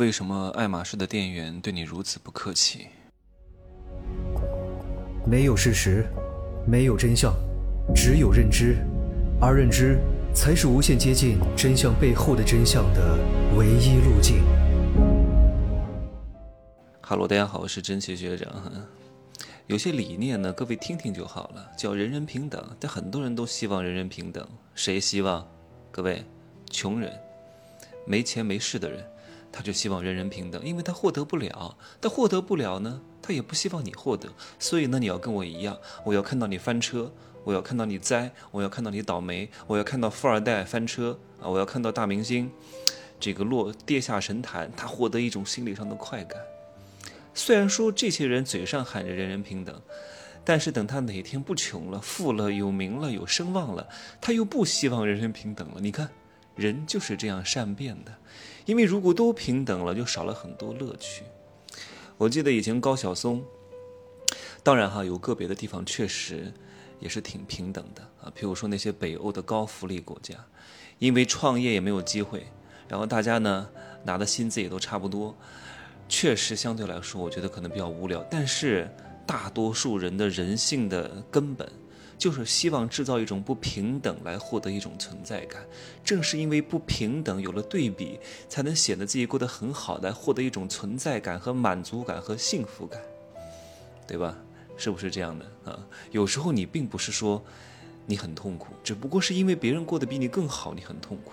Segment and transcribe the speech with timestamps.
[0.00, 2.86] 为什么爱马仕的店员对你如此不客气？
[5.26, 6.06] 没有事实，
[6.66, 7.34] 没有真相，
[7.94, 8.78] 只有认知，
[9.38, 9.98] 而认知
[10.34, 13.18] 才是无限接近真相背后的真相的
[13.54, 14.42] 唯一路径。
[17.02, 18.50] 哈喽，大家好，我是真奇学长。
[19.66, 22.66] 有些理念呢，各位听听就好了，叫人人平等。
[22.80, 25.46] 但很多人都希望人人平等，谁希望？
[25.90, 26.24] 各位，
[26.70, 27.12] 穷人，
[28.06, 29.04] 没钱没势的人，
[29.52, 31.76] 他就希望人人平等，因为他获得不了。
[32.00, 34.28] 他获得不了呢，他也不希望你获得。
[34.58, 37.12] 所以呢，你要跟我一样，我要看到你翻车，
[37.44, 42.50] 我要看到你栽，我要看到你倒霉，我要看到富二代翻车啊，我要看到大明星
[43.18, 46.40] 这个落跌下神坛，他获得一种心理上的快感。
[47.34, 49.80] 虽然说这些人嘴上喊着人人平等，
[50.44, 53.88] 但是等他哪天不穷了、富了、有名了、有声望了，
[54.20, 55.80] 他又不希望人人平等了。
[55.80, 56.08] 你看，
[56.56, 58.14] 人就是这样善变的，
[58.66, 61.22] 因为如果都平等了，就少了很多乐趣。
[62.16, 63.42] 我记得以前高晓松，
[64.62, 66.52] 当然哈，有个别的地方确实
[66.98, 70.34] 也是挺平等的啊，譬如说那些北欧的高福利国家，
[70.98, 72.46] 因为创业也没有机会，
[72.88, 73.68] 然后大家呢
[74.04, 75.34] 拿的薪资也都差不多。
[76.08, 78.20] 确实，相对来说，我觉得可能比较无聊。
[78.28, 78.90] 但是，
[79.24, 81.70] 大多数人的人性的根本，
[82.20, 85.66] 就是希望制造一种不平等来获得一种存在感。
[86.04, 93.00] 正是因为不平等，有了对比，才能显得自己过得很好，来获得一种存在感和满足感和幸福感，
[94.06, 94.36] 对吧？
[94.76, 95.78] 是不是这样的啊？
[96.10, 97.42] 有时候你并不是说
[98.04, 101.32] 你很痛苦，只不过是因为别人过得比你更好，你很痛苦。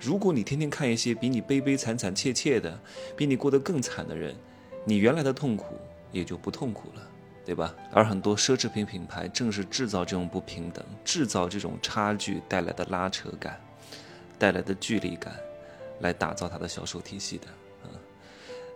[0.00, 2.80] 如果你天天看一些比你悲悲惨惨切切的，
[3.16, 4.36] 比你过得更惨的人，
[4.84, 5.76] 你原来的痛苦
[6.12, 7.08] 也就不痛苦了，
[7.44, 7.74] 对吧？
[7.90, 13.60] 而很多奢侈品品牌正是制造这种不平等，制造这种差距带来的拉扯感，
[14.38, 15.34] 带来的距离感，
[16.00, 17.46] 来打造它的销售体系的。
[17.82, 17.90] 啊，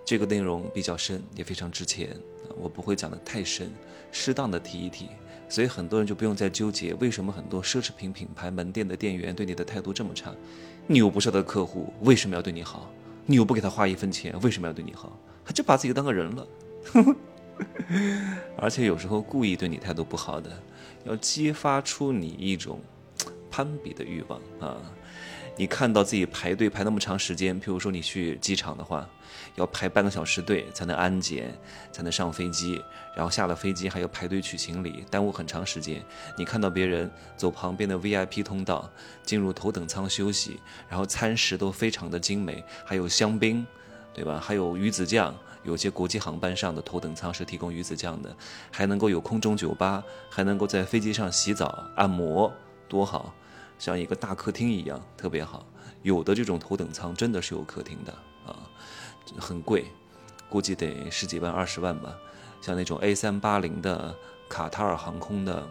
[0.04, 2.16] 这个内容比较深，也非常值钱，
[2.56, 3.70] 我不会讲的太深，
[4.10, 5.10] 适当的提一提。
[5.48, 10.34] 所以很多人就不用再纠结为什么很多奢侈品品牌门店的店员对你的态度这么差。
[10.88, 12.90] 你又不是他的客户，为什么要对你好？
[13.26, 15.16] 你又不给他花一分钱，为什么要对你好？
[15.44, 16.46] 他就把自己当个人了。
[18.56, 20.50] 而且有时候故意对你态度不好的，
[21.04, 22.80] 要激发出你一种
[23.50, 24.76] 攀比的欲望啊。
[25.58, 29.08] 你看到自己排队排那么长时间，譬如说你去机场的话，
[29.54, 31.50] 要排半个小时队才能安检，
[31.90, 32.78] 才能上飞机，
[33.16, 36.04] 然后下了飞机还要排队取行李，耽误很长时间。
[36.36, 38.90] 你看到别人走旁边的 VIP 通道
[39.22, 43.66] 进入头等舱休息，然后餐食都非常的精美，还有香槟，
[44.16, 44.40] 对吧？
[44.42, 48.34] 还有鱼子酱，有些国际航班上的头等舱是提供鱼子酱的，
[48.70, 52.50] 还能够有空中酒吧，还能够在飞机上洗澡按摩，
[52.88, 53.34] 多好！
[53.78, 55.66] 像一个大客厅一样，特别好。
[56.02, 58.12] 有的这种头等舱真的是有客厅的
[58.46, 58.56] 啊，
[59.38, 59.84] 很贵，
[60.48, 62.16] 估计得十几万、二十万吧。
[62.62, 64.16] 像那种 A 三八零的
[64.48, 65.68] 卡塔尔航空的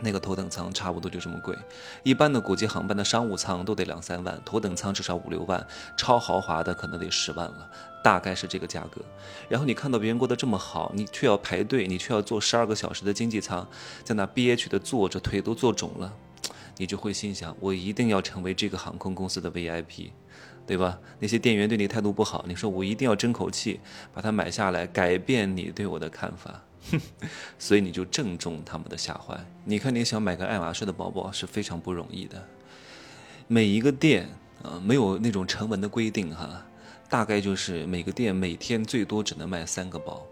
[0.00, 1.56] 那个头等舱，差不多就这么贵。
[2.02, 5.66] 一般的国际航班的商务舱都得两三万，头等舱至少五六万，
[5.96, 7.70] 超豪华的可能得十万了，
[8.02, 9.00] 大概是这个价格。
[9.48, 13.66] 然后你看到别人过得这么好，你却要排队，你却要坐十二个小时的经济舱，
[14.02, 16.12] 在那憋屈的坐着，腿都坐肿了。
[16.76, 20.10] 你就会心想，我一定要成为这个航空公司的 VIP，
[20.66, 20.98] 对吧？
[21.20, 23.78] 那些店员对你态度不好，你说我一定要争口气，
[24.12, 26.62] 把它买下来，改变你对我的看法。
[27.58, 29.38] 所以你就正中他们的下怀。
[29.64, 32.46] 你看，你想买个爱马仕的包包是非常不容易的。
[33.46, 34.28] 每一个店
[34.62, 36.64] 啊，没有那种成文的规定哈，
[37.08, 40.26] 大概就是每个店每天最多只能卖三个包。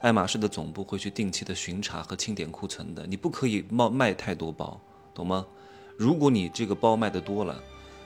[0.00, 4.80] 爱马仕的总部会去定期的巡查和清点库存的，你不可以冒卖太多包，
[5.14, 5.46] 懂吗？
[5.96, 7.62] 如果你这个包卖的多了，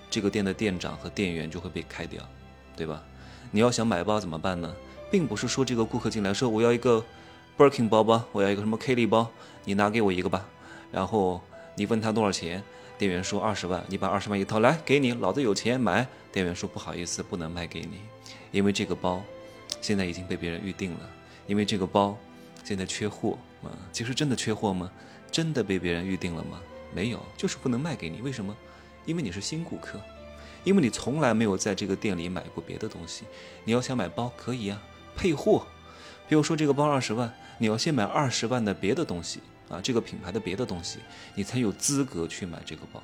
[0.09, 2.23] 这个店的店长和店员就会被开掉，
[2.77, 3.03] 对吧？
[3.51, 4.73] 你要想买包怎么办呢？
[5.11, 7.03] 并不是说这个顾客进来说我要一个
[7.59, 9.29] Birkin 包包，我要一个什么 Kelly 包，
[9.65, 10.49] 你拿给我一个吧。
[10.93, 11.41] 然后
[11.75, 12.63] 你问他多少钱，
[12.97, 16.07] 店员说二十万，你把二十万一掏来给你，老子有钱买。
[16.31, 17.99] 店员说不好意思，不能卖给你，
[18.53, 19.21] 因为这个包
[19.81, 21.11] 现在已经被别人预定了，
[21.49, 22.17] 因为这个包
[22.63, 23.75] 现在缺货啊。
[23.93, 24.89] 其实真的缺货吗？
[25.33, 26.61] 真的被别人预定了吗？
[26.95, 28.21] 没有，就是不能卖给你。
[28.21, 28.57] 为什么？
[29.05, 30.01] 因为你是新顾客，
[30.63, 33.25] 因为你从来没有在这个店里买过别的东西。
[33.65, 34.81] 你要想买包，可以啊，
[35.17, 35.67] 配货。
[36.29, 40.99] 比如说这个包二十万，你要先买二十万的别的东西啊，这个品牌的别的东西，
[41.35, 43.03] 你才有资格去买这个包。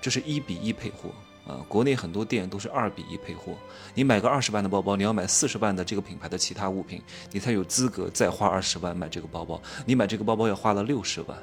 [0.00, 1.10] 这是一比一配货
[1.46, 3.54] 啊，国内很多店都是二比一配货。
[3.94, 7.02] 你买个二十万的包包，你要买四十万的这个品牌的其他物品，
[7.32, 9.60] 你才有资格再花二十万买这个包包。
[9.84, 11.36] 你买这个包包要花了六十万，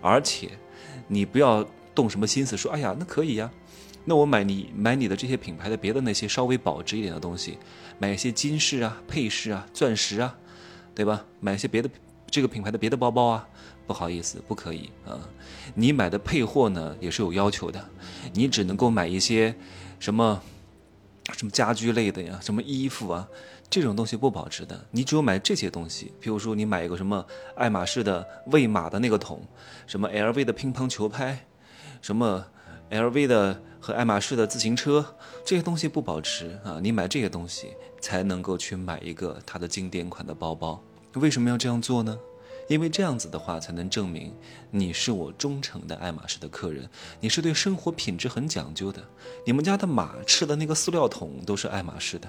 [0.00, 0.50] 而且。
[1.10, 3.50] 你不要动什么心思，说哎呀，那可以呀，
[4.08, 7.58] 那我买你买你的这些品牌的别的那些稍微保值一点的东西，
[7.98, 10.34] 买一些金饰啊、配饰啊、钻石啊，
[10.94, 11.22] 对吧？
[11.40, 11.90] 买一些别的
[12.30, 13.46] 这个品牌的别的包包啊，
[13.86, 15.20] 不好意思，不可以啊。
[15.74, 17.86] 你买的配货呢也是有要求的，
[18.32, 19.54] 你只能够买一些
[19.98, 20.40] 什么
[21.34, 23.28] 什么家居类的呀，什么衣服啊。
[23.68, 26.10] 这种东西不保值的，你只有买这些东西。
[26.18, 27.22] 比如说，你买一个什么
[27.54, 29.46] 爱马仕的喂马的那个桶，
[29.86, 31.44] 什么 LV 的乒乓球拍，
[32.00, 32.46] 什么
[32.90, 35.04] LV 的和爱马仕的自行车，
[35.44, 36.78] 这些东西不保值啊！
[36.82, 40.82] 你买这些东西才能够去买一个它的经典款的包包。
[41.14, 42.18] 为什么要这样做呢？
[42.68, 44.34] 因为这样子的话，才能证明
[44.70, 46.88] 你是我忠诚的爱马仕的客人，
[47.20, 49.02] 你是对生活品质很讲究的。
[49.44, 52.28] 你们家的马吃的那个塑料桶都是爱马仕的。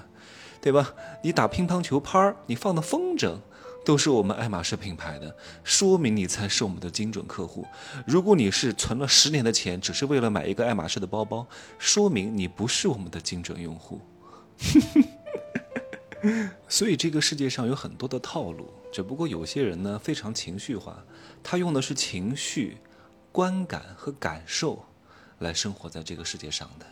[0.62, 0.92] 对吧？
[1.22, 3.38] 你打乒乓球拍儿，你放的风筝，
[3.84, 5.34] 都是我们爱马仕品牌的，
[5.64, 7.66] 说明你才是我们的精准客户。
[8.06, 11.46] 如果你是存了十年的钱，只是为了买一个爱马仕的包包，
[11.78, 14.00] 说明你不是我们的精准用户。
[16.68, 21.02] 所以这个世界上有很多的套路，只不过有些人呢非常情绪化，
[21.42, 22.76] 他用的是情绪、
[23.32, 24.84] 观感和感受
[25.38, 26.84] 来生活在这个世界上的。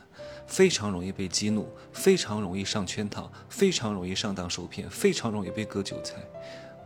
[0.46, 6.14] 非常容易被激怒，非常容易上圈套，非常容易上当受骗，非常容易被割韭菜。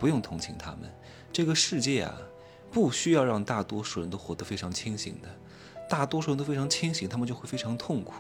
[0.03, 0.93] 不用同情他们，
[1.33, 2.19] 这个世界啊，
[2.73, 5.29] 不需要让大多数人都活得非常清醒的。
[5.89, 8.15] 大多数人都非常清醒，他们就会非常痛苦。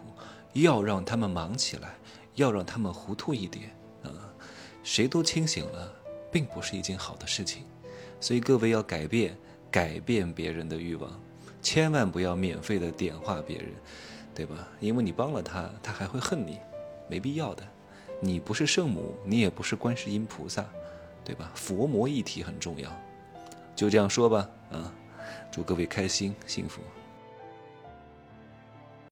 [0.52, 1.96] 要让他们忙起来，
[2.36, 3.70] 要让他们糊涂一点
[4.04, 4.14] 啊！
[4.84, 5.92] 谁都清醒了，
[6.30, 7.64] 并不是一件好的事情。
[8.20, 9.36] 所以各位要改变，
[9.68, 11.20] 改变别人的欲望，
[11.60, 13.70] 千万不要免费的点化别人。
[14.36, 14.68] 对吧？
[14.78, 16.60] 因为你帮了他，他还会恨你，
[17.10, 17.64] 没必要的。
[18.20, 20.64] 你不是圣母，你也不是观世音菩萨，
[21.24, 21.50] 对吧？
[21.54, 22.90] 佛魔一体很重要，
[23.76, 24.48] 就这样说吧。
[24.70, 24.92] 啊，
[25.50, 26.80] 祝各位开心幸福。